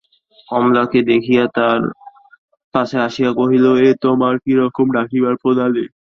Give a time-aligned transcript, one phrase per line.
[0.49, 1.79] কমলাকে দেখিয়া তার
[2.73, 5.83] কাছে আসিয়া কহিল, এ তোমার কিরকম ডাকিবার প্রণালী?